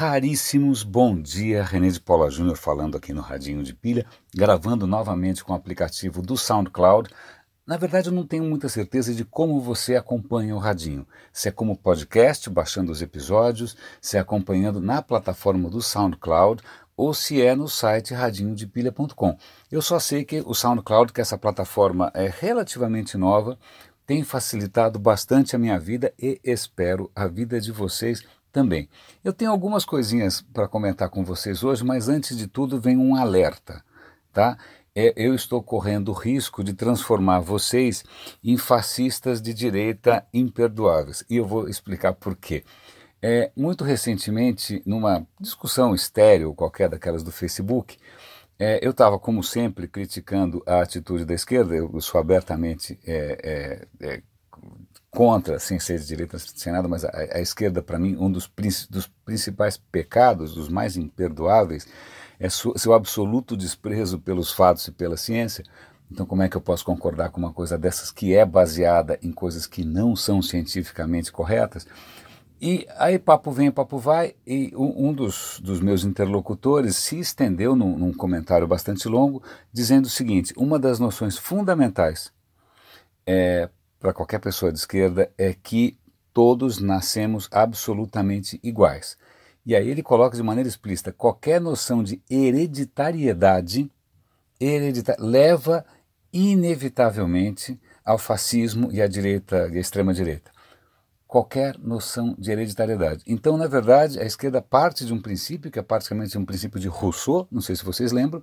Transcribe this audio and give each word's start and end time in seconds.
raríssimos, 0.00 0.82
bom 0.82 1.20
dia, 1.20 1.62
René 1.62 1.90
de 1.90 2.00
Paula 2.00 2.30
Júnior 2.30 2.56
falando 2.56 2.96
aqui 2.96 3.12
no 3.12 3.20
Radinho 3.20 3.62
de 3.62 3.74
Pilha, 3.74 4.06
gravando 4.34 4.86
novamente 4.86 5.44
com 5.44 5.52
o 5.52 5.56
aplicativo 5.56 6.22
do 6.22 6.38
SoundCloud. 6.38 7.10
Na 7.66 7.76
verdade, 7.76 8.08
eu 8.08 8.12
não 8.14 8.26
tenho 8.26 8.44
muita 8.44 8.66
certeza 8.66 9.14
de 9.14 9.26
como 9.26 9.60
você 9.60 9.96
acompanha 9.96 10.56
o 10.56 10.58
Radinho. 10.58 11.06
Se 11.30 11.50
é 11.50 11.52
como 11.52 11.76
podcast, 11.76 12.48
baixando 12.48 12.90
os 12.90 13.02
episódios, 13.02 13.76
se 14.00 14.16
é 14.16 14.20
acompanhando 14.20 14.80
na 14.80 15.02
plataforma 15.02 15.68
do 15.68 15.82
SoundCloud 15.82 16.62
ou 16.96 17.12
se 17.12 17.42
é 17.42 17.54
no 17.54 17.68
site 17.68 18.14
radinhodepilha.com. 18.14 19.36
Eu 19.70 19.82
só 19.82 20.00
sei 20.00 20.24
que 20.24 20.42
o 20.46 20.54
SoundCloud, 20.54 21.12
que 21.12 21.20
essa 21.20 21.36
plataforma 21.36 22.10
é 22.14 22.32
relativamente 22.40 23.18
nova, 23.18 23.58
tem 24.06 24.24
facilitado 24.24 24.98
bastante 24.98 25.54
a 25.54 25.58
minha 25.58 25.78
vida 25.78 26.10
e 26.18 26.40
espero 26.42 27.10
a 27.14 27.28
vida 27.28 27.60
de 27.60 27.70
vocês 27.70 28.24
também. 28.52 28.88
Eu 29.22 29.32
tenho 29.32 29.50
algumas 29.50 29.84
coisinhas 29.84 30.40
para 30.40 30.68
comentar 30.68 31.08
com 31.08 31.24
vocês 31.24 31.62
hoje, 31.62 31.84
mas 31.84 32.08
antes 32.08 32.36
de 32.36 32.46
tudo 32.46 32.80
vem 32.80 32.96
um 32.96 33.14
alerta, 33.14 33.84
tá? 34.32 34.56
É, 34.94 35.12
eu 35.16 35.34
estou 35.34 35.62
correndo 35.62 36.08
o 36.08 36.14
risco 36.14 36.64
de 36.64 36.74
transformar 36.74 37.40
vocês 37.40 38.04
em 38.42 38.56
fascistas 38.56 39.40
de 39.40 39.54
direita 39.54 40.26
imperdoáveis. 40.34 41.24
E 41.30 41.36
eu 41.36 41.46
vou 41.46 41.68
explicar 41.68 42.12
por 42.12 42.36
quê. 42.36 42.64
É, 43.22 43.52
muito 43.54 43.84
recentemente, 43.84 44.82
numa 44.84 45.26
discussão 45.38 45.94
estéreo, 45.94 46.54
qualquer 46.54 46.88
daquelas 46.88 47.22
do 47.22 47.30
Facebook, 47.30 47.98
é, 48.58 48.78
eu 48.82 48.90
estava, 48.90 49.18
como 49.18 49.42
sempre, 49.42 49.86
criticando 49.88 50.62
a 50.66 50.80
atitude 50.80 51.24
da 51.24 51.34
esquerda, 51.34 51.74
eu 51.74 52.00
sou 52.00 52.20
abertamente 52.20 52.98
é, 53.06 53.86
é, 54.00 54.06
é 54.06 54.22
contra, 55.10 55.58
sem 55.58 55.78
ser 55.80 55.98
de 55.98 56.06
direita, 56.06 56.38
sem 56.38 56.72
nada, 56.72 56.86
mas 56.86 57.04
a, 57.04 57.10
a 57.32 57.40
esquerda, 57.40 57.82
para 57.82 57.98
mim, 57.98 58.16
um 58.18 58.30
dos, 58.30 58.50
dos, 58.88 59.06
principais 59.24 59.76
pecados, 59.76 60.54
dos 60.54 60.68
mais 60.68 60.96
imperdoáveis, 60.96 61.86
é 62.38 62.48
seu 62.48 62.94
absoluto 62.94 63.56
desprezo 63.56 64.18
pelos 64.18 64.52
fatos 64.52 64.86
e 64.86 64.92
pela 64.92 65.16
ciência. 65.16 65.64
Então, 66.10 66.24
como 66.24 66.42
é 66.42 66.48
que 66.48 66.56
eu 66.56 66.60
posso 66.60 66.84
concordar 66.84 67.30
com 67.30 67.38
uma 67.38 67.52
coisa 67.52 67.76
dessas 67.76 68.10
que 68.10 68.34
é 68.34 68.44
baseada 68.44 69.18
em 69.22 69.30
coisas 69.30 69.66
que 69.66 69.84
não 69.84 70.16
são 70.16 70.40
cientificamente 70.40 71.30
corretas? 71.30 71.86
E 72.60 72.86
aí, 72.98 73.18
papo 73.18 73.50
vem, 73.50 73.70
papo 73.70 73.98
vai, 73.98 74.34
e 74.46 74.72
um, 74.76 75.08
um 75.08 75.12
dos, 75.14 75.60
dos, 75.62 75.80
meus 75.80 76.04
interlocutores 76.04 76.96
se 76.96 77.18
estendeu 77.18 77.74
num, 77.74 77.96
num 77.96 78.12
comentário 78.12 78.66
bastante 78.66 79.08
longo, 79.08 79.42
dizendo 79.72 80.04
o 80.04 80.10
seguinte: 80.10 80.52
uma 80.56 80.78
das 80.78 80.98
noções 80.98 81.38
fundamentais 81.38 82.30
é, 83.26 83.70
para 84.00 84.14
qualquer 84.14 84.40
pessoa 84.40 84.72
de 84.72 84.78
esquerda 84.78 85.30
é 85.36 85.52
que 85.52 85.96
todos 86.32 86.80
nascemos 86.80 87.48
absolutamente 87.52 88.58
iguais. 88.62 89.16
E 89.64 89.76
aí 89.76 89.88
ele 89.88 90.02
coloca 90.02 90.36
de 90.36 90.42
maneira 90.42 90.68
explícita: 90.68 91.12
qualquer 91.12 91.60
noção 91.60 92.02
de 92.02 92.20
hereditariedade 92.28 93.90
heredita 94.58 95.16
leva 95.18 95.84
inevitavelmente 96.32 97.78
ao 98.04 98.18
fascismo 98.18 98.90
e 98.90 99.02
à 99.02 99.06
direita 99.06 99.68
e 99.70 99.76
à 99.76 99.80
extrema 99.80 100.14
direita. 100.14 100.50
Qualquer 101.26 101.78
noção 101.78 102.34
de 102.38 102.50
hereditariedade. 102.50 103.22
Então, 103.26 103.56
na 103.56 103.68
verdade, 103.68 104.18
a 104.18 104.24
esquerda 104.24 104.60
parte 104.60 105.04
de 105.04 105.12
um 105.12 105.20
princípio 105.20 105.70
que 105.70 105.78
é 105.78 105.82
praticamente 105.82 106.36
um 106.36 106.44
princípio 106.44 106.80
de 106.80 106.88
Rousseau, 106.88 107.46
não 107.50 107.60
sei 107.60 107.76
se 107.76 107.84
vocês 107.84 108.10
lembram, 108.10 108.42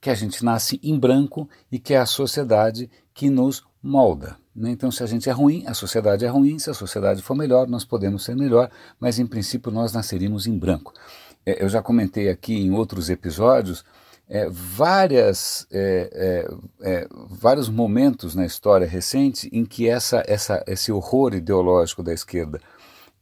que 0.00 0.10
a 0.10 0.14
gente 0.14 0.44
nasce 0.44 0.80
em 0.82 0.98
branco 0.98 1.48
e 1.70 1.78
que 1.78 1.94
é 1.94 1.98
a 1.98 2.06
sociedade 2.06 2.90
que 3.14 3.30
nos 3.30 3.64
molda. 3.82 4.36
Né? 4.54 4.70
Então, 4.70 4.90
se 4.90 5.02
a 5.02 5.06
gente 5.06 5.28
é 5.28 5.32
ruim, 5.32 5.64
a 5.66 5.74
sociedade 5.74 6.24
é 6.24 6.28
ruim, 6.28 6.58
se 6.58 6.70
a 6.70 6.74
sociedade 6.74 7.22
for 7.22 7.34
melhor, 7.34 7.66
nós 7.68 7.84
podemos 7.84 8.24
ser 8.24 8.36
melhor, 8.36 8.70
mas 8.98 9.18
em 9.18 9.26
princípio 9.26 9.70
nós 9.70 9.92
nasceríamos 9.92 10.46
em 10.46 10.58
branco. 10.58 10.92
É, 11.44 11.62
eu 11.62 11.68
já 11.68 11.82
comentei 11.82 12.28
aqui 12.28 12.54
em 12.54 12.72
outros 12.72 13.08
episódios 13.10 13.84
é, 14.28 14.48
várias, 14.50 15.66
é, 15.70 16.46
é, 16.82 16.90
é 17.02 17.08
vários 17.30 17.68
momentos 17.68 18.34
na 18.34 18.44
história 18.44 18.86
recente 18.86 19.48
em 19.52 19.64
que 19.64 19.88
essa, 19.88 20.22
essa, 20.26 20.64
esse 20.66 20.90
horror 20.90 21.34
ideológico 21.34 22.02
da 22.02 22.12
esquerda 22.12 22.60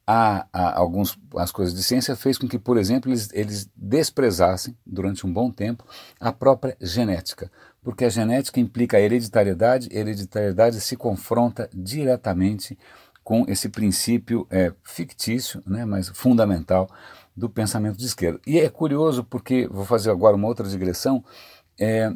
a, 0.06 0.46
a 0.52 0.78
alguns, 0.78 1.18
as 1.36 1.50
coisas 1.50 1.74
de 1.74 1.82
ciência 1.82 2.14
fez 2.14 2.36
com 2.36 2.46
que, 2.46 2.58
por 2.58 2.76
exemplo, 2.76 3.10
eles, 3.10 3.30
eles 3.32 3.70
desprezassem 3.74 4.76
durante 4.84 5.26
um 5.26 5.32
bom 5.32 5.50
tempo 5.50 5.84
a 6.20 6.32
própria 6.32 6.76
genética, 6.80 7.50
porque 7.82 8.04
a 8.04 8.08
genética 8.08 8.60
implica 8.60 8.96
a 8.96 9.00
hereditariedade, 9.00 9.88
a 9.90 9.96
hereditariedade 9.98 10.80
se 10.80 10.96
confronta 10.96 11.68
diretamente 11.72 12.78
com 13.22 13.46
esse 13.48 13.70
princípio 13.70 14.46
é, 14.50 14.72
fictício, 14.82 15.62
né, 15.66 15.86
mas 15.86 16.08
fundamental 16.08 16.88
do 17.34 17.48
pensamento 17.48 17.96
de 17.96 18.04
esquerda. 18.04 18.38
E 18.46 18.60
é 18.60 18.68
curioso 18.68 19.24
porque, 19.24 19.66
vou 19.66 19.84
fazer 19.84 20.10
agora 20.10 20.36
uma 20.36 20.46
outra 20.46 20.68
digressão, 20.68 21.24
é, 21.80 22.12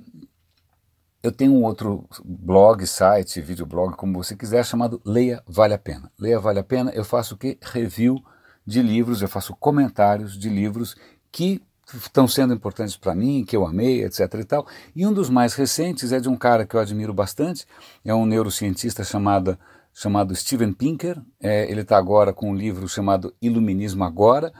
eu 1.22 1.32
tenho 1.32 1.52
um 1.52 1.64
outro 1.64 2.08
blog, 2.24 2.86
site, 2.86 3.40
videoblog, 3.40 3.96
como 3.96 4.22
você 4.22 4.36
quiser, 4.36 4.64
chamado 4.64 5.00
Leia 5.04 5.42
Vale 5.46 5.74
a 5.74 5.78
Pena. 5.78 6.10
Leia 6.18 6.38
Vale 6.38 6.60
a 6.60 6.64
Pena, 6.64 6.92
eu 6.92 7.04
faço 7.04 7.34
o 7.34 7.38
quê? 7.38 7.58
Review 7.60 8.22
de 8.64 8.82
livros, 8.82 9.22
eu 9.22 9.28
faço 9.28 9.56
comentários 9.56 10.38
de 10.38 10.48
livros 10.48 10.94
que 11.32 11.60
estão 11.92 12.28
sendo 12.28 12.54
importantes 12.54 12.96
para 12.96 13.14
mim, 13.14 13.44
que 13.44 13.56
eu 13.56 13.66
amei, 13.66 14.04
etc. 14.04 14.20
e 14.34 14.44
tal. 14.44 14.66
E 14.94 15.06
um 15.06 15.12
dos 15.12 15.30
mais 15.30 15.54
recentes 15.54 16.12
é 16.12 16.20
de 16.20 16.28
um 16.28 16.36
cara 16.36 16.66
que 16.66 16.76
eu 16.76 16.80
admiro 16.80 17.14
bastante, 17.14 17.66
é 18.04 18.14
um 18.14 18.26
neurocientista 18.26 19.02
chamado, 19.02 19.58
chamado 19.92 20.36
Steven 20.36 20.72
Pinker. 20.72 21.20
É, 21.40 21.70
ele 21.70 21.80
está 21.80 21.96
agora 21.96 22.32
com 22.32 22.50
um 22.50 22.54
livro 22.54 22.86
chamado 22.88 23.34
Iluminismo 23.40 24.04
Agora. 24.04 24.52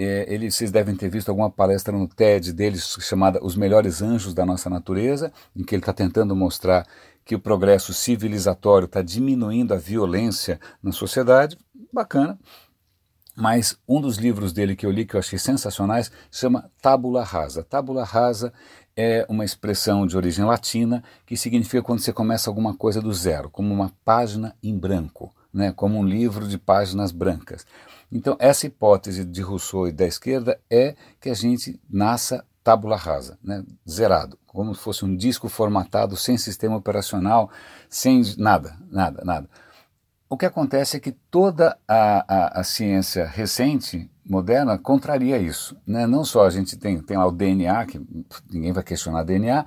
É, 0.00 0.32
ele, 0.32 0.48
vocês 0.48 0.70
devem 0.70 0.94
ter 0.94 1.08
visto 1.08 1.28
alguma 1.28 1.50
palestra 1.50 1.92
no 1.92 2.06
TED 2.06 2.52
dele 2.52 2.78
chamada 2.78 3.44
Os 3.44 3.56
Melhores 3.56 4.00
Anjos 4.00 4.32
da 4.32 4.46
Nossa 4.46 4.70
Natureza, 4.70 5.32
em 5.56 5.64
que 5.64 5.74
ele 5.74 5.82
está 5.82 5.92
tentando 5.92 6.36
mostrar 6.36 6.86
que 7.24 7.34
o 7.34 7.40
progresso 7.40 7.92
civilizatório 7.92 8.86
está 8.86 9.02
diminuindo 9.02 9.74
a 9.74 9.76
violência 9.76 10.60
na 10.80 10.92
sociedade. 10.92 11.58
Bacana. 11.92 12.38
Mas 13.36 13.76
um 13.88 14.00
dos 14.00 14.18
livros 14.18 14.52
dele 14.52 14.76
que 14.76 14.86
eu 14.86 14.90
li 14.90 15.04
que 15.04 15.14
eu 15.14 15.20
achei 15.20 15.38
sensacionais 15.38 16.12
chama 16.30 16.70
Tábula 16.80 17.24
Rasa. 17.24 17.64
Tábula 17.64 18.04
Rasa 18.04 18.52
é 18.96 19.26
uma 19.28 19.44
expressão 19.44 20.06
de 20.06 20.16
origem 20.16 20.44
latina 20.44 21.02
que 21.26 21.36
significa 21.36 21.82
quando 21.82 22.00
você 22.00 22.12
começa 22.12 22.48
alguma 22.48 22.74
coisa 22.74 23.00
do 23.00 23.12
zero, 23.12 23.50
como 23.50 23.74
uma 23.74 23.92
página 24.04 24.56
em 24.62 24.76
branco, 24.76 25.34
né, 25.52 25.72
como 25.72 25.98
um 25.98 26.04
livro 26.04 26.46
de 26.46 26.58
páginas 26.58 27.12
brancas. 27.12 27.66
Então, 28.10 28.36
essa 28.38 28.66
hipótese 28.66 29.24
de 29.24 29.42
Rousseau 29.42 29.86
e 29.86 29.92
da 29.92 30.06
esquerda 30.06 30.58
é 30.70 30.94
que 31.20 31.28
a 31.28 31.34
gente 31.34 31.80
nasça 31.88 32.44
tábula 32.64 32.96
rasa, 32.96 33.38
né, 33.42 33.64
zerado, 33.88 34.38
como 34.46 34.74
se 34.74 34.80
fosse 34.80 35.04
um 35.04 35.16
disco 35.16 35.48
formatado 35.48 36.16
sem 36.16 36.36
sistema 36.36 36.76
operacional, 36.76 37.50
sem 37.88 38.22
nada, 38.36 38.76
nada, 38.90 39.22
nada. 39.24 39.48
O 40.28 40.36
que 40.36 40.44
acontece 40.44 40.98
é 40.98 41.00
que 41.00 41.12
toda 41.12 41.78
a, 41.88 42.24
a, 42.28 42.60
a 42.60 42.64
ciência 42.64 43.26
recente, 43.26 44.10
moderna, 44.22 44.76
contraria 44.76 45.38
isso. 45.38 45.74
Né? 45.86 46.06
Não 46.06 46.22
só 46.22 46.44
a 46.44 46.50
gente 46.50 46.76
tem, 46.76 47.00
tem 47.00 47.16
lá 47.16 47.26
o 47.26 47.32
DNA, 47.32 47.86
que 47.86 47.98
ninguém 48.50 48.72
vai 48.72 48.84
questionar 48.84 49.22
DNA, 49.22 49.64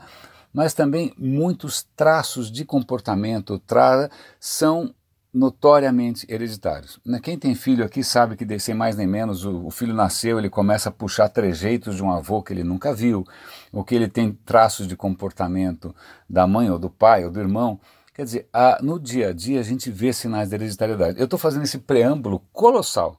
mas 0.53 0.75
também 0.75 1.11
muitos 1.17 1.87
traços 1.95 2.51
de 2.51 2.63
comportamento 2.63 3.57
tra 3.57 4.11
são 4.39 4.93
notoriamente 5.33 6.25
hereditários. 6.29 6.99
Né, 7.05 7.19
quem 7.19 7.37
tem 7.37 7.55
filho 7.55 7.85
aqui 7.85 8.03
sabe 8.03 8.35
que, 8.35 8.59
sem 8.59 8.75
mais 8.75 8.95
nem 8.95 9.07
menos, 9.07 9.45
o, 9.45 9.69
filho 9.71 9.93
nasceu, 9.93 10.37
ele 10.37 10.49
começa 10.49 10.89
a 10.89 10.91
puxar 10.91 11.29
trejeitos 11.29 11.95
de 11.95 12.03
um 12.03 12.11
avô 12.11 12.43
que 12.43 12.51
ele 12.51 12.63
nunca 12.63 12.93
viu, 12.93 13.25
ou 13.71 13.83
que 13.83 13.95
ele 13.95 14.07
tem 14.07 14.33
traços 14.45 14.87
de 14.87 14.95
comportamento 14.95 15.95
da 16.29 16.45
mãe 16.45 16.69
ou 16.69 16.77
do 16.77 16.89
pai 16.89 17.23
ou 17.23 17.31
do 17.31 17.39
irmão. 17.39 17.79
Quer 18.13 18.25
dizer, 18.25 18.49
a, 18.51 18.79
no 18.81 18.99
dia 18.99 19.29
a 19.29 19.33
dia 19.33 19.59
a 19.59 19.63
gente 19.63 19.89
vê 19.89 20.11
sinais 20.11 20.49
de 20.49 20.55
hereditariedade. 20.55 21.17
Eu 21.17 21.25
estou 21.25 21.39
fazendo 21.39 21.63
esse 21.63 21.77
preâmbulo 21.77 22.41
colossal, 22.51 23.17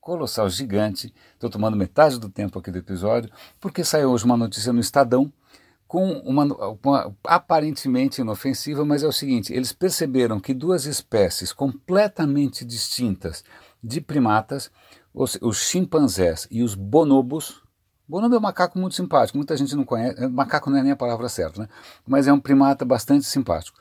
colossal, 0.00 0.48
gigante. 0.48 1.14
Estou 1.34 1.50
tomando 1.50 1.76
metade 1.76 2.18
do 2.18 2.30
tempo 2.30 2.58
aqui 2.58 2.70
do 2.70 2.78
episódio, 2.78 3.30
porque 3.60 3.84
saiu 3.84 4.10
hoje 4.10 4.24
uma 4.24 4.38
notícia 4.38 4.72
no 4.72 4.80
Estadão 4.80 5.30
com 5.92 6.10
uma, 6.20 6.44
uma, 6.82 7.14
aparentemente 7.22 8.22
inofensiva, 8.22 8.82
mas 8.82 9.02
é 9.02 9.06
o 9.06 9.12
seguinte: 9.12 9.52
eles 9.52 9.74
perceberam 9.74 10.40
que 10.40 10.54
duas 10.54 10.86
espécies 10.86 11.52
completamente 11.52 12.64
distintas 12.64 13.44
de 13.84 14.00
primatas, 14.00 14.70
os, 15.12 15.36
os 15.42 15.58
chimpanzés 15.58 16.48
e 16.50 16.62
os 16.62 16.74
bonobos. 16.74 17.60
Bonobo 18.08 18.34
é 18.34 18.38
um 18.38 18.40
macaco 18.40 18.78
muito 18.78 18.96
simpático, 18.96 19.36
muita 19.36 19.54
gente 19.54 19.76
não 19.76 19.84
conhece, 19.84 20.26
macaco 20.28 20.70
não 20.70 20.78
é 20.78 20.82
nem 20.82 20.92
a 20.92 20.96
palavra 20.96 21.28
certa, 21.28 21.60
né? 21.60 21.68
mas 22.06 22.26
é 22.26 22.32
um 22.32 22.40
primata 22.40 22.86
bastante 22.86 23.26
simpático. 23.26 23.78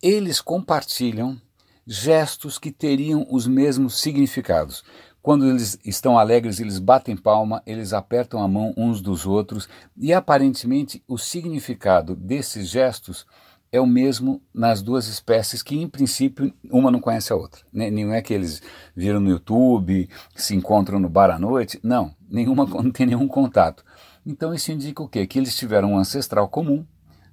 Eles 0.00 0.40
compartilham 0.40 1.40
gestos 1.84 2.56
que 2.56 2.70
teriam 2.70 3.26
os 3.28 3.48
mesmos 3.48 4.00
significados. 4.00 4.84
Quando 5.22 5.48
eles 5.48 5.78
estão 5.84 6.18
alegres, 6.18 6.58
eles 6.58 6.80
batem 6.80 7.16
palma, 7.16 7.62
eles 7.64 7.92
apertam 7.92 8.42
a 8.42 8.48
mão 8.48 8.74
uns 8.76 9.00
dos 9.00 9.24
outros 9.24 9.68
e 9.96 10.12
aparentemente 10.12 11.02
o 11.06 11.16
significado 11.16 12.16
desses 12.16 12.68
gestos 12.68 13.24
é 13.70 13.80
o 13.80 13.86
mesmo 13.86 14.42
nas 14.52 14.82
duas 14.82 15.06
espécies 15.06 15.62
que, 15.62 15.80
em 15.80 15.88
princípio, 15.88 16.52
uma 16.70 16.90
não 16.90 17.00
conhece 17.00 17.32
a 17.32 17.36
outra. 17.36 17.62
Né? 17.72 17.90
Não 17.90 18.12
é 18.12 18.20
que 18.20 18.34
eles 18.34 18.60
viram 18.94 19.18
no 19.18 19.30
YouTube, 19.30 20.10
se 20.36 20.54
encontram 20.54 21.00
no 21.00 21.08
bar 21.08 21.30
à 21.30 21.38
noite. 21.38 21.80
Não, 21.82 22.14
nenhuma, 22.28 22.66
não 22.82 22.90
tem 22.90 23.06
nenhum 23.06 23.26
contato. 23.26 23.82
Então 24.26 24.52
isso 24.52 24.70
indica 24.70 25.02
o 25.02 25.08
quê? 25.08 25.26
Que 25.26 25.38
eles 25.38 25.56
tiveram 25.56 25.92
um 25.92 25.98
ancestral 25.98 26.48
comum 26.48 26.84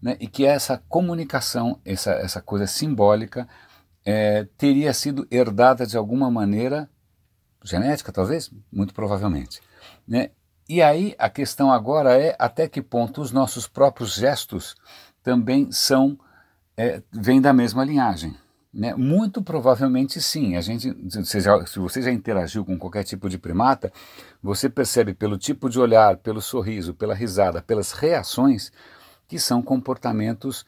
né? 0.01 0.15
e 0.19 0.27
que 0.27 0.45
essa 0.45 0.81
comunicação, 0.88 1.77
essa, 1.83 2.12
essa 2.12 2.41
coisa 2.41 2.65
simbólica, 2.65 3.47
é, 4.06 4.47
teria 4.57 4.94
sido 4.94 5.27
herdada 5.30 5.86
de 5.86 5.97
alguma 5.97 6.31
maneira, 6.31 6.89
genética 7.64 8.12
talvez? 8.12 8.52
Muito 8.72 8.94
provavelmente. 8.94 9.62
Né? 10.08 10.32
E 10.68 10.82
aí 10.82 11.16
a 11.18 11.30
questão 11.30 11.72
agora 11.72 12.20
é 12.20 12.36
até 12.38 12.68
que 12.68 12.82
ponto 12.82 13.22
os 13.22 13.32
nossos 13.32 13.68
próprios 13.68 14.14
gestos 14.14 14.76
também 15.24 15.72
são 15.72 16.18
é, 16.78 17.02
vêm 17.12 17.42
da 17.42 17.52
mesma 17.52 17.84
linhagem. 17.84 18.36
Né? 18.74 18.94
Muito 18.94 19.42
provavelmente 19.42 20.22
sim. 20.22 20.56
A 20.56 20.62
gente, 20.62 20.96
se, 21.26 21.40
já, 21.42 21.66
se 21.66 21.80
você 21.80 22.02
já 22.02 22.12
interagiu 22.12 22.64
com 22.64 22.78
qualquer 22.78 23.04
tipo 23.04 23.28
de 23.28 23.38
primata, 23.38 23.92
você 24.42 24.70
percebe 24.70 25.14
pelo 25.14 25.38
tipo 25.38 25.70
de 25.70 25.80
olhar, 25.80 26.18
pelo 26.18 26.42
sorriso, 26.42 26.94
pela 26.94 27.16
risada, 27.16 27.62
pelas 27.62 27.92
reações, 27.92 28.72
que 29.28 29.40
são 29.40 29.62
comportamentos 29.62 30.66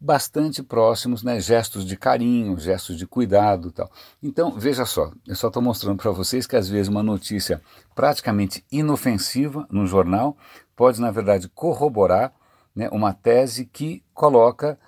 bastante 0.00 0.62
próximos, 0.62 1.22
né? 1.22 1.38
gestos 1.38 1.84
de 1.84 1.96
carinho, 1.96 2.58
gestos 2.58 2.96
de 2.96 3.06
cuidado 3.06 3.70
tal. 3.70 3.90
Então, 4.22 4.52
veja 4.52 4.86
só, 4.86 5.12
eu 5.26 5.36
só 5.36 5.48
estou 5.48 5.62
mostrando 5.62 5.98
para 5.98 6.10
vocês 6.10 6.46
que 6.46 6.56
às 6.56 6.68
vezes 6.68 6.88
uma 6.88 7.02
notícia 7.02 7.60
praticamente 7.94 8.64
inofensiva 8.72 9.66
no 9.70 9.86
jornal 9.86 10.36
pode, 10.74 11.00
na 11.00 11.10
verdade, 11.10 11.48
corroborar 11.50 12.32
né, 12.74 12.88
uma 12.90 13.12
tese 13.12 13.66
que 13.66 14.02
coloca, 14.14 14.78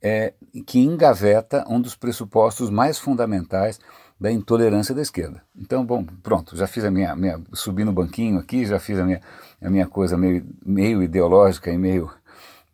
é, 0.00 0.34
que 0.64 0.78
engaveta 0.78 1.64
um 1.68 1.80
dos 1.80 1.96
pressupostos 1.96 2.70
mais 2.70 2.96
fundamentais 2.96 3.80
da 4.20 4.30
intolerância 4.30 4.94
da 4.94 5.00
esquerda. 5.00 5.42
Então, 5.56 5.84
bom, 5.84 6.04
pronto, 6.22 6.54
já 6.54 6.66
fiz 6.66 6.84
a 6.84 6.90
minha, 6.90 7.16
minha 7.16 7.40
subi 7.54 7.84
no 7.84 7.92
banquinho 7.92 8.38
aqui, 8.38 8.66
já 8.66 8.78
fiz 8.78 8.98
a 8.98 9.04
minha, 9.04 9.20
a 9.60 9.70
minha 9.70 9.86
coisa 9.88 10.16
meio, 10.16 10.46
meio 10.64 11.02
ideológica 11.02 11.70
e 11.72 11.78
meio 11.78 12.10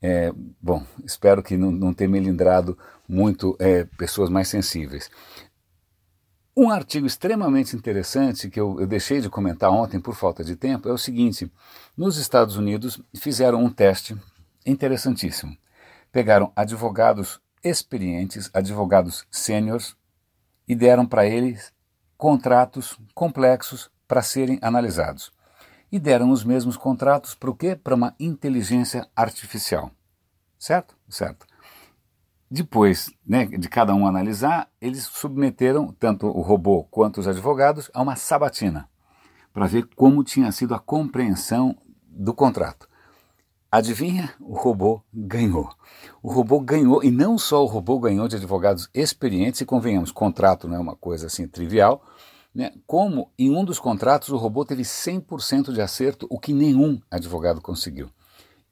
é, 0.01 0.33
bom, 0.61 0.85
espero 1.05 1.43
que 1.43 1.57
não, 1.57 1.71
não 1.71 1.95
tenha 1.95 2.11
melindrado 2.11 2.79
muito 3.09 3.57
é, 3.59 3.85
pessoas 3.85 4.29
mais 4.29 4.49
sensíveis. 4.49 5.11
Um 6.57 6.71
artigo 6.71 7.07
extremamente 7.07 7.77
interessante 7.77 8.49
que 8.49 8.59
eu, 8.59 8.81
eu, 8.81 8.87
deixei 8.87 9.21
de 9.21 9.29
comentar 9.29 9.71
ontem 9.71 10.01
por 10.01 10.15
falta 10.15 10.43
de 10.43 10.57
tempo 10.57 10.89
é 10.89 10.93
o 10.93 10.99
seguinte: 10.99 11.51
nos 11.97 12.17
Estados 12.17 12.57
Unidos 12.57 13.01
fizeram 13.15 13.63
um 13.63 13.71
teste 13.71 14.17
interessantíssimo. 14.65 15.57
Pegaram 16.11 16.51
advogados 16.57 17.41
experientes, 17.63 18.49
advogados 18.55 19.27
sêniores, 19.31 19.95
e 20.67 20.75
deram 20.75 21.05
para 21.05 21.27
eles 21.27 21.73
contratos 22.17 22.99
complexos 23.15 23.91
para 24.09 24.23
serem 24.23 24.59
analisados 24.63 25.36
e 25.91 25.99
deram 25.99 26.31
os 26.31 26.45
mesmos 26.45 26.77
contratos 26.77 27.35
para 27.35 27.51
o 27.51 27.55
quê? 27.55 27.77
Para 27.77 27.95
uma 27.95 28.15
inteligência 28.19 29.09
artificial. 29.15 29.91
Certo? 30.59 30.97
Certo. 31.09 31.47
Depois 32.51 33.11
né, 33.27 33.47
de 33.47 33.69
cada 33.69 33.95
um 33.95 34.07
analisar, 34.07 34.69
eles 34.81 35.05
submeteram 35.05 35.95
tanto 35.99 36.27
o 36.27 36.41
robô 36.41 36.85
quanto 36.85 37.19
os 37.19 37.27
advogados 37.27 37.91
a 37.93 38.03
uma 38.03 38.17
sabatina 38.17 38.89
para 39.53 39.67
ver 39.67 39.89
como 39.97 40.23
tinha 40.23 40.53
sido 40.53 40.75
a 40.75 40.79
compreensão 40.79 41.77
do 42.07 42.35
contrato. 42.35 42.89
Adivinha? 43.73 44.33
O 44.39 44.55
robô 44.55 45.03
ganhou. 45.13 45.69
O 46.23 46.31
robô 46.31 46.61
ganhou, 46.61 47.03
e 47.03 47.11
não 47.11 47.37
só 47.37 47.63
o 47.63 47.67
robô 47.67 47.99
ganhou 47.99 48.29
de 48.29 48.37
advogados 48.37 48.89
experientes, 48.95 49.61
e 49.61 49.67
convenhamos, 49.67 50.13
contrato 50.13 50.69
não 50.69 50.77
é 50.77 50.79
uma 50.79 50.95
coisa 50.95 51.27
assim 51.27 51.49
trivial, 51.49 52.05
né? 52.57 52.73
Como 52.87 53.31
em 53.39 53.55
um 53.55 53.63
dos 53.63 53.79
contratos 53.79 54.31
o 54.31 54.37
robô 54.39 54.65
teve 54.65 54.83
100% 54.83 55.75
de 55.75 55.83
acerto, 55.83 56.27
o 56.31 56.41
que 56.41 56.55
nenhum 56.55 56.99
advogado 57.11 57.61
conseguiu. 57.61 58.09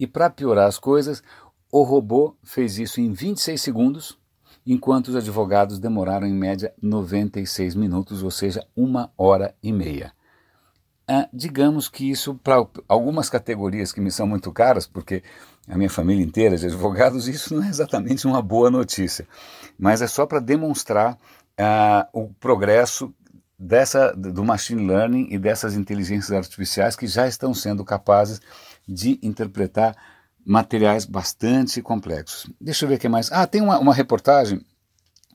E 0.01 0.07
para 0.07 0.31
piorar 0.31 0.67
as 0.67 0.79
coisas, 0.79 1.23
o 1.71 1.83
robô 1.83 2.35
fez 2.43 2.79
isso 2.79 2.99
em 2.99 3.13
26 3.13 3.61
segundos, 3.61 4.19
enquanto 4.67 5.09
os 5.09 5.17
advogados 5.17 5.79
demoraram 5.79 6.27
em 6.27 6.33
média 6.33 6.73
96 6.81 7.75
minutos, 7.75 8.23
ou 8.23 8.31
seja, 8.31 8.67
uma 8.75 9.13
hora 9.19 9.55
e 9.63 9.71
meia. 9.71 10.15
Ah, 11.07 11.29
digamos 11.31 11.87
que 11.87 12.11
isso, 12.11 12.35
para 12.37 12.67
algumas 12.89 13.29
categorias 13.29 13.93
que 13.93 14.01
me 14.01 14.11
são 14.11 14.27
muito 14.27 14.51
caras, 14.51 14.87
porque 14.87 15.23
a 15.69 15.77
minha 15.77 15.91
família 15.91 16.25
inteira 16.25 16.55
é 16.55 16.59
de 16.59 16.65
advogados, 16.65 17.29
isso 17.29 17.55
não 17.55 17.63
é 17.63 17.69
exatamente 17.69 18.27
uma 18.27 18.41
boa 18.41 18.71
notícia, 18.71 19.29
mas 19.79 20.01
é 20.01 20.07
só 20.07 20.25
para 20.25 20.41
demonstrar 20.41 21.19
ah, 21.59 22.09
o 22.15 22.29
progresso 22.41 23.15
dessa, 23.65 24.13
do 24.13 24.45
machine 24.45 24.87
learning 24.87 25.29
e 25.31 25.39
dessas 25.39 25.75
inteligências 25.75 26.33
artificiais 26.33 26.95
que 26.95 27.07
já 27.07 27.27
estão 27.27 27.55
sendo 27.55 27.85
capazes 27.85 28.41
de 28.87 29.19
interpretar 29.23 29.97
materiais 30.45 31.07
bastante 31.07 31.81
complexos. 31.81 32.51
Deixa 32.61 32.85
eu 32.85 32.89
ver 32.89 32.97
o 32.97 32.99
que 32.99 33.09
mais. 33.09 33.33
Ah, 33.33 33.47
tem 33.47 33.63
uma, 33.63 33.79
uma 33.79 33.95
reportagem, 33.95 34.61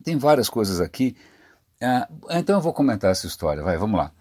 tem 0.03 0.17
várias 0.17 0.47
coisas 0.47 0.79
aqui. 0.79 1.17
Ah, 1.81 2.07
então 2.29 2.57
eu 2.57 2.61
vou 2.61 2.73
comentar 2.73 3.09
essa 3.09 3.25
história, 3.25 3.63
vai, 3.63 3.77
vamos 3.77 3.99
lá. 3.99 4.11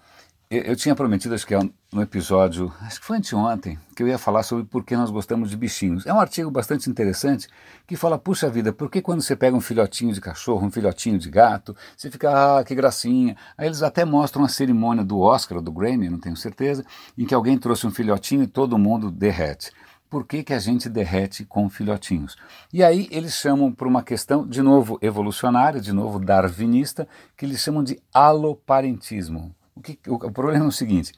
Eu, 0.50 0.74
tinha 0.74 0.94
prometido, 0.94 1.34
acho 1.34 1.46
que 1.46 1.54
é 1.54 1.58
no 1.92 2.00
episódio, 2.00 2.72
acho 2.80 2.98
que 3.00 3.06
foi 3.06 3.18
anteontem, 3.18 3.78
que 3.94 4.02
eu 4.02 4.08
ia 4.08 4.16
falar 4.16 4.42
sobre 4.42 4.64
por 4.64 4.82
que 4.82 4.96
nós 4.96 5.10
gostamos 5.10 5.50
de 5.50 5.58
bichinhos. 5.58 6.06
É 6.06 6.12
um 6.12 6.18
artigo 6.18 6.50
bastante 6.50 6.88
interessante 6.88 7.48
que 7.86 7.96
fala, 7.96 8.18
puxa 8.18 8.48
vida, 8.48 8.72
por 8.72 8.90
que 8.90 9.02
quando 9.02 9.20
você 9.20 9.36
pega 9.36 9.54
um 9.54 9.60
filhotinho 9.60 10.10
de 10.10 10.22
cachorro, 10.22 10.66
um 10.66 10.70
filhotinho 10.70 11.18
de 11.18 11.28
gato, 11.28 11.76
você 11.94 12.10
fica, 12.10 12.30
ah, 12.60 12.64
que 12.64 12.74
gracinha. 12.74 13.36
Aí 13.58 13.66
eles 13.66 13.82
até 13.82 14.06
mostram 14.06 14.42
a 14.42 14.48
cerimônia 14.48 15.04
do 15.04 15.20
Oscar, 15.20 15.60
do 15.60 15.70
Grammy, 15.70 16.08
não 16.08 16.18
tenho 16.18 16.34
certeza, 16.34 16.82
em 17.18 17.26
que 17.26 17.34
alguém 17.34 17.58
trouxe 17.58 17.86
um 17.86 17.90
filhotinho 17.90 18.42
e 18.42 18.46
todo 18.46 18.78
mundo 18.78 19.10
derrete 19.10 19.70
por 20.08 20.26
que, 20.26 20.42
que 20.42 20.54
a 20.54 20.58
gente 20.58 20.88
derrete 20.88 21.44
com 21.44 21.68
filhotinhos. 21.68 22.38
E 22.72 22.82
aí 22.82 23.06
eles 23.10 23.34
chamam 23.34 23.70
por 23.70 23.86
uma 23.86 24.02
questão, 24.02 24.46
de 24.46 24.62
novo, 24.62 24.98
evolucionária, 25.02 25.82
de 25.82 25.92
novo, 25.92 26.18
darwinista, 26.18 27.06
que 27.36 27.44
eles 27.44 27.60
chamam 27.60 27.84
de 27.84 28.00
aloparentismo. 28.14 29.54
O, 29.78 29.80
que, 29.80 29.98
o, 30.08 30.14
o 30.14 30.32
problema 30.32 30.64
é 30.64 30.68
o 30.68 30.72
seguinte: 30.72 31.12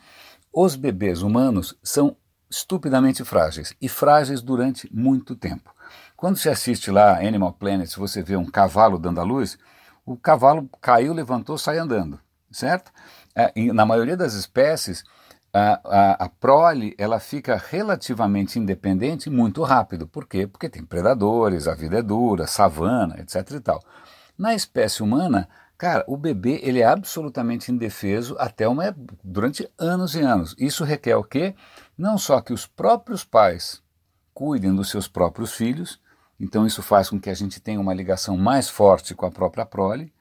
os 0.53 0.77
bebês 0.77 1.23
humanos 1.23 1.75
são 1.83 2.17
estupidamente 2.51 3.25
frágeis 3.25 3.75
e 3.81 3.89
frágeis 3.89 4.43
durante 4.43 4.89
muito 4.95 5.35
tempo. 5.35 5.75
Quando 6.17 6.37
se 6.37 6.49
assiste 6.49 6.91
lá 6.91 7.19
Animal 7.19 7.55
Planet, 7.55 7.97
você 7.97 8.23
vê 8.23 8.37
um 8.37 8.45
cavalo 8.45 8.99
dando 8.99 9.21
a 9.21 9.25
luz, 9.25 9.59
o 10.05 10.17
cavalo 10.17 10.69
caiu, 10.81 11.15
levantou, 11.15 11.57
sai 11.57 11.79
andando, 11.79 12.21
certo? 12.51 12.93
É, 13.35 13.73
na 13.73 13.87
maioria 13.87 14.17
das 14.17 14.35
espécies, 14.35 15.05
a, 15.53 15.81
a, 15.85 16.25
a, 16.25 16.29
prole 16.29 16.95
ela 16.99 17.19
fica 17.19 17.57
relativamente 17.57 18.59
independente 18.59 19.31
muito 19.31 19.63
rápido. 19.63 20.07
Por 20.07 20.27
quê? 20.27 20.47
Porque 20.47 20.69
tem 20.69 20.85
predadores, 20.85 21.67
a 21.67 21.75
vida 21.75 21.99
é 21.99 22.03
dura, 22.03 22.47
savana, 22.47 23.19
etc. 23.21 23.53
e 23.53 23.61
tal. 23.61 23.83
Na 24.37 24.55
espécie 24.55 25.03
humana, 25.03 25.49
Cara, 25.81 26.05
o 26.07 26.15
bebê 26.15 26.61
ele 26.63 26.81
é 26.81 26.85
absolutamente 26.85 27.73
indefeso 27.73 28.37
até 28.39 28.69
uma, 28.69 28.95
durante 29.25 29.67
anos 29.79 30.15
e 30.15 30.21
anos. 30.21 30.55
Isso 30.59 30.85
requer 30.85 31.17
o 31.17 31.25
quê? 31.25 31.55
Não 31.97 32.19
só 32.19 32.43
que 32.43 32.53
os 32.53 32.67
próprios 32.67 33.25
pais 33.25 33.83
cuidem 34.35 34.75
dos 34.75 34.91
seus 34.91 35.09
próprios 35.09 35.55
filhos, 35.55 35.99
então 36.39 36.67
isso 36.67 36.83
faz 36.83 37.09
com 37.09 37.19
que 37.19 37.31
a 37.31 37.35
gente 37.35 37.61
tenha 37.61 37.81
uma 37.81 37.95
ligação 37.95 38.37
mais 38.37 38.69
forte 38.69 39.15
com 39.15 39.25
a 39.25 39.31
própria 39.31 39.65
prole, 39.65 40.13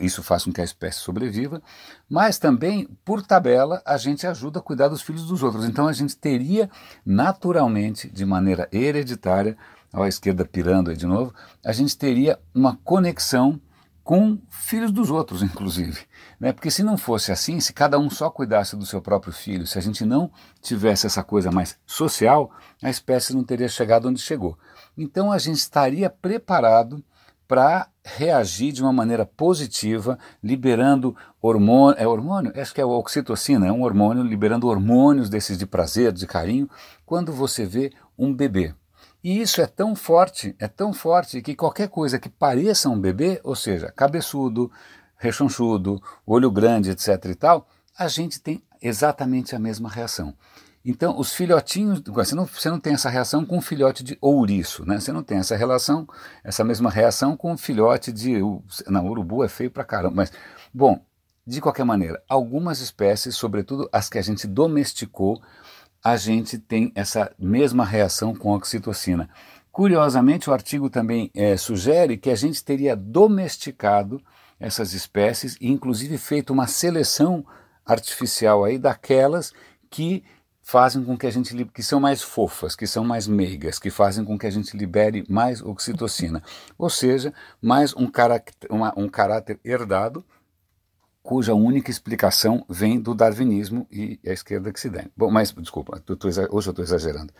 isso 0.00 0.22
faz 0.22 0.44
com 0.44 0.52
que 0.54 0.62
a 0.62 0.64
espécie 0.64 1.00
sobreviva, 1.00 1.60
mas 2.08 2.38
também, 2.38 2.88
por 3.04 3.20
tabela, 3.20 3.82
a 3.84 3.98
gente 3.98 4.26
ajuda 4.26 4.58
a 4.58 4.62
cuidar 4.62 4.88
dos 4.88 5.02
filhos 5.02 5.26
dos 5.26 5.42
outros. 5.42 5.66
Então 5.66 5.86
a 5.86 5.92
gente 5.92 6.16
teria 6.16 6.70
naturalmente, 7.04 8.08
de 8.08 8.24
maneira 8.24 8.66
hereditária, 8.72 9.54
à 9.92 10.08
esquerda 10.08 10.46
pirando 10.46 10.88
aí 10.88 10.96
de 10.96 11.04
novo, 11.04 11.34
a 11.62 11.72
gente 11.72 11.94
teria 11.98 12.38
uma 12.54 12.74
conexão 12.76 13.60
com 14.08 14.38
filhos 14.48 14.90
dos 14.90 15.10
outros, 15.10 15.42
inclusive. 15.42 16.00
Né? 16.40 16.50
Porque 16.50 16.70
se 16.70 16.82
não 16.82 16.96
fosse 16.96 17.30
assim, 17.30 17.60
se 17.60 17.74
cada 17.74 17.98
um 17.98 18.08
só 18.08 18.30
cuidasse 18.30 18.74
do 18.74 18.86
seu 18.86 19.02
próprio 19.02 19.34
filho, 19.34 19.66
se 19.66 19.76
a 19.76 19.82
gente 19.82 20.02
não 20.02 20.30
tivesse 20.62 21.06
essa 21.06 21.22
coisa 21.22 21.52
mais 21.52 21.78
social, 21.84 22.50
a 22.82 22.88
espécie 22.88 23.36
não 23.36 23.44
teria 23.44 23.68
chegado 23.68 24.08
onde 24.08 24.18
chegou. 24.18 24.58
Então 24.96 25.30
a 25.30 25.36
gente 25.36 25.58
estaria 25.58 26.08
preparado 26.08 27.04
para 27.46 27.88
reagir 28.02 28.72
de 28.72 28.82
uma 28.82 28.94
maneira 28.94 29.26
positiva, 29.26 30.18
liberando 30.42 31.14
hormônio, 31.38 32.00
é 32.00 32.08
hormônio? 32.08 32.50
Acho 32.58 32.72
que 32.72 32.80
é 32.80 32.86
oxitocina, 32.86 33.66
é 33.66 33.72
um 33.72 33.82
hormônio, 33.82 34.22
liberando 34.22 34.68
hormônios 34.68 35.28
desses 35.28 35.58
de 35.58 35.66
prazer, 35.66 36.12
de 36.12 36.26
carinho, 36.26 36.66
quando 37.04 37.30
você 37.30 37.66
vê 37.66 37.92
um 38.18 38.32
bebê. 38.32 38.74
E 39.28 39.42
isso 39.42 39.60
é 39.60 39.66
tão 39.66 39.94
forte, 39.94 40.56
é 40.58 40.66
tão 40.66 40.90
forte 40.90 41.42
que 41.42 41.54
qualquer 41.54 41.90
coisa 41.90 42.18
que 42.18 42.30
pareça 42.30 42.88
um 42.88 42.98
bebê, 42.98 43.38
ou 43.44 43.54
seja, 43.54 43.92
cabeçudo, 43.94 44.72
rechonchudo, 45.18 46.02
olho 46.26 46.50
grande, 46.50 46.88
etc 46.92 47.22
e 47.26 47.34
tal, 47.34 47.68
a 47.98 48.08
gente 48.08 48.40
tem 48.40 48.62
exatamente 48.80 49.54
a 49.54 49.58
mesma 49.58 49.90
reação. 49.90 50.34
Então, 50.82 51.18
os 51.18 51.34
filhotinhos, 51.34 52.00
você 52.06 52.34
não, 52.34 52.46
você 52.46 52.70
não 52.70 52.80
tem 52.80 52.94
essa 52.94 53.10
reação 53.10 53.44
com 53.44 53.58
um 53.58 53.60
filhote 53.60 54.02
de 54.02 54.16
ouriço, 54.18 54.86
né? 54.86 54.98
Você 54.98 55.12
não 55.12 55.22
tem 55.22 55.36
essa 55.36 55.54
relação, 55.54 56.08
essa 56.42 56.64
mesma 56.64 56.88
reação 56.88 57.36
com 57.36 57.52
um 57.52 57.58
filhote 57.58 58.10
de. 58.10 58.40
Não, 58.86 59.06
urubu 59.06 59.44
é 59.44 59.48
feio 59.50 59.70
pra 59.70 59.84
caramba, 59.84 60.14
mas. 60.16 60.32
Bom, 60.72 61.04
de 61.46 61.60
qualquer 61.60 61.84
maneira, 61.84 62.22
algumas 62.26 62.80
espécies, 62.80 63.36
sobretudo 63.36 63.90
as 63.92 64.08
que 64.08 64.16
a 64.16 64.22
gente 64.22 64.46
domesticou, 64.46 65.38
a 66.02 66.16
gente 66.16 66.58
tem 66.58 66.92
essa 66.94 67.32
mesma 67.38 67.84
reação 67.84 68.34
com 68.34 68.52
a 68.52 68.56
oxitocina. 68.56 69.28
Curiosamente, 69.70 70.50
o 70.50 70.52
artigo 70.52 70.90
também 70.90 71.30
é, 71.34 71.56
sugere 71.56 72.16
que 72.16 72.30
a 72.30 72.34
gente 72.34 72.64
teria 72.64 72.96
domesticado 72.96 74.20
essas 74.58 74.92
espécies 74.92 75.56
e, 75.60 75.68
inclusive, 75.70 76.18
feito 76.18 76.52
uma 76.52 76.66
seleção 76.66 77.44
artificial 77.86 78.64
aí 78.64 78.78
daquelas 78.78 79.52
que 79.88 80.24
fazem 80.68 81.02
com 81.02 81.16
que 81.16 81.26
a 81.26 81.30
gente 81.30 81.64
que 81.66 81.82
são 81.82 81.98
mais 81.98 82.20
fofas, 82.20 82.76
que 82.76 82.86
são 82.86 83.02
mais 83.02 83.26
meigas, 83.26 83.78
que 83.78 83.88
fazem 83.88 84.24
com 84.24 84.38
que 84.38 84.46
a 84.46 84.50
gente 84.50 84.76
libere 84.76 85.24
mais 85.26 85.62
oxitocina, 85.62 86.42
ou 86.76 86.90
seja, 86.90 87.32
mais 87.62 87.94
um 87.96 88.10
uma, 88.68 88.92
um 88.94 89.08
caráter 89.08 89.58
herdado 89.64 90.22
cuja 91.28 91.52
única 91.54 91.90
explicação 91.90 92.64
vem 92.70 92.98
do 92.98 93.14
darwinismo 93.14 93.86
e 93.92 94.18
a 94.26 94.32
esquerda 94.32 94.72
que 94.72 94.80
se 94.80 94.88
dane. 94.88 95.12
Bom, 95.14 95.30
mas 95.30 95.52
desculpa, 95.52 96.00
tô, 96.00 96.16
hoje 96.26 96.40
eu 96.40 96.58
estou 96.70 96.82
exagerando. 96.82 97.34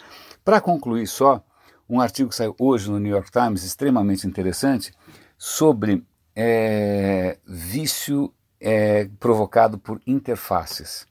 Para 0.44 0.60
concluir 0.60 1.06
só, 1.06 1.42
um 1.88 1.98
artigo 1.98 2.28
que 2.28 2.36
saiu 2.36 2.54
hoje 2.58 2.90
no 2.90 2.98
New 2.98 3.10
York 3.10 3.30
Times, 3.30 3.64
extremamente 3.64 4.26
interessante, 4.26 4.92
sobre 5.38 6.04
é, 6.36 7.38
vício 7.46 8.30
é, 8.60 9.08
provocado 9.18 9.78
por 9.78 9.98
interfaces. 10.06 11.06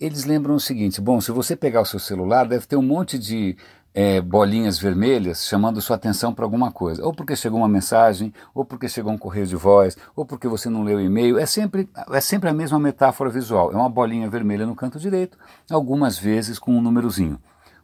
Eles 0.00 0.24
lembram 0.24 0.54
o 0.54 0.60
seguinte: 0.60 0.98
bom, 0.98 1.20
se 1.20 1.30
você 1.30 1.54
pegar 1.54 1.82
o 1.82 1.86
seu 1.86 2.00
celular, 2.00 2.48
deve 2.48 2.66
ter 2.66 2.76
um 2.76 2.82
monte 2.82 3.18
de 3.18 3.54
é, 3.94 4.20
bolinhas 4.20 4.78
vermelhas 4.78 5.46
chamando 5.46 5.80
sua 5.80 5.96
atenção 5.96 6.32
para 6.32 6.44
alguma 6.44 6.72
coisa. 6.72 7.04
Ou 7.04 7.12
porque 7.12 7.36
chegou 7.36 7.58
uma 7.58 7.68
mensagem, 7.68 8.32
ou 8.54 8.64
porque 8.64 8.88
chegou 8.88 9.12
um 9.12 9.18
correio 9.18 9.46
de 9.46 9.56
voz, 9.56 9.96
ou 10.16 10.24
porque 10.24 10.48
você 10.48 10.70
não 10.70 10.82
leu 10.82 10.98
o 10.98 11.00
e-mail. 11.00 11.38
É 11.38 11.46
sempre, 11.46 11.88
é 12.10 12.20
sempre 12.20 12.48
a 12.48 12.54
mesma 12.54 12.78
metáfora 12.78 13.30
visual. 13.30 13.72
É 13.72 13.76
uma 13.76 13.90
bolinha 13.90 14.28
vermelha 14.28 14.66
no 14.66 14.74
canto 14.74 14.98
direito, 14.98 15.38
algumas 15.70 16.18
vezes 16.18 16.58
com 16.58 16.72
um 16.72 16.80
númerozinho. 16.80 17.38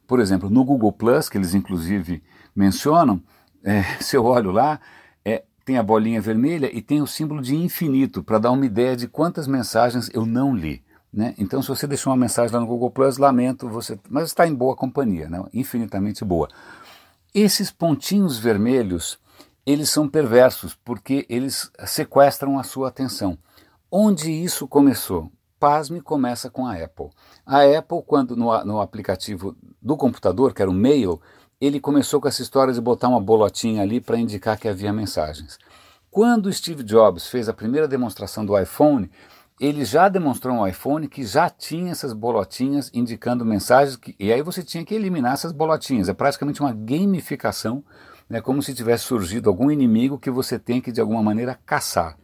Por 0.07 0.21
exemplo, 0.21 0.49
no 0.49 0.65
Google 0.65 0.93
Plus, 0.93 1.29
que 1.29 1.37
eles 1.37 1.55
inclusive 1.55 2.23
mencionam, 2.57 3.23
é, 3.63 3.83
se 4.01 4.17
eu 4.17 4.25
olho 4.25 4.51
lá, 4.51 4.81
é, 5.25 5.45
tem 5.65 5.77
a 5.77 5.83
bolinha 5.83 6.21
vermelha 6.21 6.75
e 6.75 6.81
tem 6.81 7.03
o 7.03 7.07
símbolo 7.07 7.43
de 7.43 7.55
infinito, 7.55 8.23
para 8.23 8.39
dar 8.39 8.51
uma 8.51 8.65
ideia 8.65 8.97
de 8.97 9.07
quantas 9.07 9.47
mensagens 9.47 10.11
eu 10.15 10.25
não 10.25 10.57
li. 10.57 10.83
Né? 11.19 11.35
Então, 11.37 11.61
se 11.61 11.69
você 11.69 11.85
deixou 11.85 12.13
uma 12.13 12.17
mensagem 12.17 12.55
lá 12.55 12.61
no 12.61 12.67
Google 12.69 12.93
Plus, 12.93 13.19
lamento, 13.19 13.69
você, 13.69 13.99
mas 14.09 14.29
está 14.29 14.47
em 14.47 14.55
boa 14.55 14.77
companhia, 14.77 15.29
né? 15.29 15.43
infinitamente 15.53 16.25
boa. 16.25 16.49
Esses 17.35 17.73
pontinhos 17.73 18.39
vermelhos, 18.39 19.19
eles 19.67 19.91
são 19.91 20.09
perversos 20.09 20.79
porque 20.85 21.27
eles 21.29 21.73
sequestram 21.85 22.57
a 22.57 22.63
sua 22.63 22.87
atenção. 22.87 23.37
Onde 23.91 24.31
isso 24.31 24.69
começou? 24.69 25.29
pasme, 25.59 26.01
começa 26.01 26.49
com 26.49 26.65
a 26.65 26.75
Apple. 26.75 27.09
A 27.45 27.65
Apple, 27.65 28.01
quando 28.07 28.37
no, 28.37 28.65
no 28.65 28.81
aplicativo 28.81 29.57
do 29.83 29.97
computador, 29.97 30.55
que 30.55 30.63
era 30.63 30.71
o 30.71 30.75
Mail, 30.75 31.21
ele 31.61 31.81
começou 31.81 32.21
com 32.21 32.29
essa 32.29 32.43
história 32.43 32.73
de 32.73 32.81
botar 32.81 33.09
uma 33.09 33.21
bolotinha 33.21 33.83
ali 33.83 34.01
para 34.01 34.17
indicar 34.17 34.57
que 34.57 34.69
havia 34.69 34.93
mensagens. 34.93 35.59
Quando 36.13 36.53
Steve 36.53 36.85
Jobs 36.85 37.27
fez 37.27 37.49
a 37.49 37.53
primeira 37.53 37.89
demonstração 37.89 38.47
do 38.47 38.57
iPhone, 38.57 39.11
ele 39.61 39.85
já 39.85 40.09
demonstrou 40.09 40.57
um 40.57 40.67
iPhone 40.67 41.09
que 41.09 41.25
já 41.25 41.51
tinha 41.51 41.91
essas 41.91 42.13
bolotinhas 42.13 42.91
indicando 42.95 43.45
mensagens, 43.45 43.97
que, 43.97 44.15
e 44.19 44.33
aí 44.33 44.41
você 44.41 44.63
tinha 44.63 44.85
que 44.85 44.95
eliminar 44.95 45.35
essas 45.35 45.53
bolotinhas. 45.53 46.09
É 46.09 46.15
praticamente 46.15 46.61
uma 46.61 46.73
gamificação, 46.73 47.83
né, 48.29 48.41
como 48.41 48.63
se 48.63 48.75
tivesse 48.75 49.05
surgido 49.05 49.49
algum 49.49 49.71
inimigo 49.71 50.19
que 50.19 50.31
você 50.31 50.59
tem 50.59 50.81
que 50.81 50.93
de 50.93 51.01
alguma 51.01 51.23
maneira 51.23 51.59
caçar. 51.67 52.17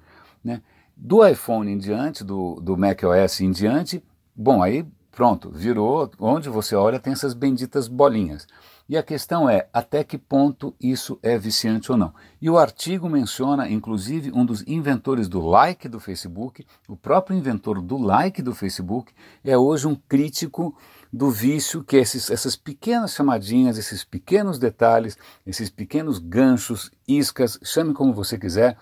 Né? 0.42 0.62
Do 0.96 1.26
iPhone 1.26 1.72
em 1.72 1.78
diante, 1.78 2.22
do, 2.22 2.60
do 2.60 2.76
macOS 2.76 3.40
em 3.40 3.50
diante, 3.50 4.02
bom, 4.34 4.62
aí 4.62 4.86
pronto, 5.10 5.50
virou, 5.50 6.10
onde 6.18 6.48
você 6.48 6.74
olha 6.74 6.98
tem 6.98 7.12
essas 7.12 7.34
benditas 7.34 7.88
bolinhas. 7.88 8.46
E 8.86 8.98
a 8.98 9.02
questão 9.02 9.48
é 9.48 9.66
até 9.72 10.04
que 10.04 10.18
ponto 10.18 10.74
isso 10.78 11.18
é 11.22 11.38
viciante 11.38 11.90
ou 11.90 11.96
não. 11.96 12.12
E 12.40 12.50
o 12.50 12.58
artigo 12.58 13.08
menciona, 13.08 13.68
inclusive, 13.68 14.30
um 14.34 14.44
dos 14.44 14.62
inventores 14.66 15.26
do 15.26 15.40
like 15.40 15.88
do 15.88 15.98
Facebook, 15.98 16.66
o 16.86 16.94
próprio 16.94 17.36
inventor 17.36 17.80
do 17.80 17.96
like 17.96 18.42
do 18.42 18.54
Facebook, 18.54 19.14
é 19.42 19.56
hoje 19.56 19.86
um 19.86 19.94
crítico 19.94 20.76
do 21.10 21.30
vício 21.30 21.82
que 21.82 21.96
esses, 21.96 22.28
essas 22.28 22.56
pequenas 22.56 23.14
chamadinhas, 23.14 23.78
esses 23.78 24.04
pequenos 24.04 24.58
detalhes, 24.58 25.16
esses 25.46 25.70
pequenos 25.70 26.18
ganchos, 26.18 26.90
iscas, 27.08 27.58
chame 27.62 27.94
como 27.94 28.12
você 28.12 28.36
quiser, 28.36 28.76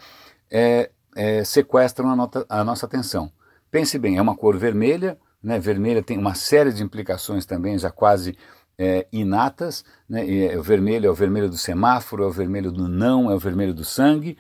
é, 0.51 0.91
é, 1.15 1.45
sequestram 1.45 2.11
a, 2.11 2.17
nota, 2.17 2.45
a, 2.49 2.65
nossa 2.65 2.87
atenção. 2.87 3.31
Pense 3.71 3.99
bem, 3.99 4.17
é 4.17 4.23
uma 4.23 4.35
cor 4.35 4.57
vermelha, 4.57 5.17
né? 5.43 5.61
vermelha 5.61 6.03
tem 6.03 6.19
uma 6.19 6.35
série 6.35 6.73
de 6.73 6.83
implicações 6.83 7.47
também 7.47 7.79
já 7.79 7.91
quase 7.91 8.37
é, 8.79 9.07
inatas, 9.13 9.85
né? 10.09 10.29
é, 10.29 10.59
o 10.59 10.63
vermelho 10.63 11.07
é 11.07 11.11
o 11.11 11.15
vermelho 11.15 11.49
do 11.49 11.57
semáforo, 11.57 12.25
é 12.25 12.27
o 12.27 12.33
vermelho 12.33 12.73
do 12.73 12.89
não, 12.89 13.31
é 13.31 13.35
o 13.35 13.39
vermelho 13.39 13.75
do 13.75 13.85
sangue. 13.85 14.37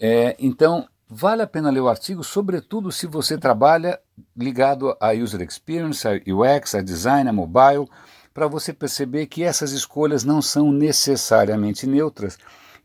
É, 0.00 0.36
então, 0.38 0.86
vale 1.08 1.42
a 1.42 1.46
pena 1.46 1.70
ler 1.70 1.80
o 1.80 1.88
artigo, 1.88 2.24
sobretudo 2.24 2.90
se 2.90 3.06
você 3.06 3.38
trabalha 3.38 4.00
ligado 4.36 4.96
a 5.00 5.12
user 5.12 5.42
experience, 5.42 6.06
a 6.06 6.12
UX, 6.12 6.74
a 6.74 6.82
design, 6.82 7.28
a 7.28 7.32
mobile, 7.32 7.88
para 8.34 8.46
você 8.46 8.72
perceber 8.72 9.26
que 9.26 9.42
essas 9.42 9.72
escolhas 9.72 10.24
não 10.24 10.42
são 10.42 10.70
necessariamente 10.70 11.86
neutras 11.86 12.36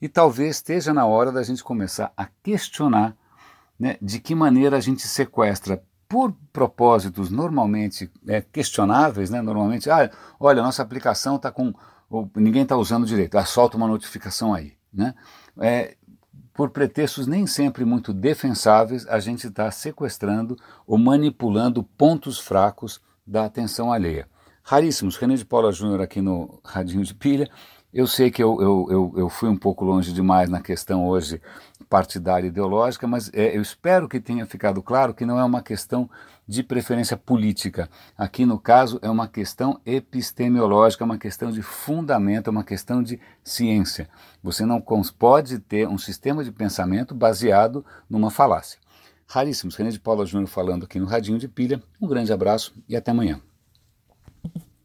e 0.02 0.08
talvez 0.08 0.58
esteja 0.58 0.94
na 0.94 1.06
hora 1.06 1.32
da 1.32 1.44
gente 1.44 1.64
começar 1.64 2.12
a 2.16 2.28
questionar 2.42 3.16
né, 3.78 3.98
de 4.02 4.20
que 4.20 4.34
maneira 4.34 4.78
a 4.78 4.80
gente 4.80 5.08
sequestra 5.08 5.84
por 6.12 6.36
propósitos 6.52 7.30
normalmente 7.30 8.12
é, 8.28 8.42
questionáveis, 8.42 9.30
né, 9.30 9.42
normalmente, 9.42 9.90
ah, 9.90 10.12
olha, 10.38 10.62
nossa 10.62 10.84
aplicação 10.84 11.38
está 11.38 11.50
com, 11.50 11.74
ninguém 12.36 12.64
está 12.64 12.76
usando 12.76 13.06
direito, 13.06 13.38
ah, 13.38 13.46
solta 13.46 13.78
uma 13.78 13.88
notificação 13.88 14.54
aí, 14.54 14.74
né? 14.94 15.16
É, 15.58 15.96
por 16.54 16.70
pretextos 16.70 17.28
nem 17.28 17.48
sempre 17.48 17.86
muito 17.86 18.12
defensáveis, 18.12 19.08
a 19.08 19.22
gente 19.22 19.48
está 19.48 19.72
sequestrando 19.72 20.58
ou 20.86 20.98
manipulando 20.98 21.82
pontos 21.82 22.38
fracos 22.38 23.00
da 23.26 23.46
atenção 23.46 23.90
alheia. 23.90 24.28
Raríssimos, 24.64 25.16
René 25.16 25.36
de 25.36 25.46
Paula 25.46 25.72
Júnior 25.72 26.02
aqui 26.02 26.20
no 26.20 26.60
Radinho 26.66 27.06
de 27.06 27.16
Pilha, 27.16 27.50
eu 27.94 28.06
sei 28.06 28.30
que 28.30 28.44
eu, 28.44 28.62
eu, 28.62 28.88
eu, 28.90 29.14
eu, 29.16 29.30
fui 29.30 29.48
um 29.48 29.58
pouco 29.58 29.86
longe 29.86 30.12
demais 30.12 30.50
na 30.50 30.60
questão 30.60 31.08
hoje 31.08 31.42
partidária 31.92 32.48
ideológica, 32.48 33.06
mas 33.06 33.30
é, 33.34 33.58
eu 33.58 33.62
espero 33.62 34.08
que 34.08 34.18
tenha 34.18 34.46
ficado 34.46 34.82
claro 34.82 35.14
que 35.14 35.26
não 35.26 35.38
é 35.38 35.44
uma 35.44 35.62
questão 35.62 36.10
de 36.48 36.64
preferência 36.64 37.18
política. 37.18 37.90
Aqui, 38.18 38.46
no 38.46 38.58
caso, 38.58 38.98
é 39.02 39.10
uma 39.10 39.28
questão 39.28 39.78
epistemológica, 39.86 41.04
uma 41.04 41.18
questão 41.18 41.52
de 41.52 41.62
fundamento, 41.62 42.48
uma 42.48 42.64
questão 42.64 43.04
de 43.04 43.20
ciência. 43.44 44.08
Você 44.42 44.66
não 44.66 44.82
pode 45.20 45.60
ter 45.60 45.86
um 45.86 45.98
sistema 45.98 46.46
de 46.46 46.52
pensamento 46.52 47.14
baseado 47.14 47.86
numa 48.10 48.32
falácia. 48.32 48.80
Raríssimos, 49.28 49.76
René 49.76 49.90
de 49.90 50.00
Paula 50.00 50.26
Júnior 50.26 50.48
falando 50.48 50.86
aqui 50.86 50.98
no 50.98 51.06
Radinho 51.06 51.38
de 51.38 51.50
Pilha. 51.50 51.84
Um 52.02 52.08
grande 52.08 52.32
abraço 52.32 52.74
e 52.88 52.96
até 52.96 53.12
amanhã. 53.12 53.42